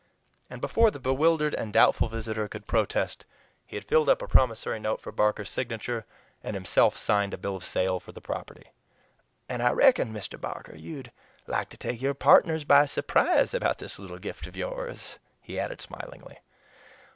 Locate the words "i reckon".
9.61-10.11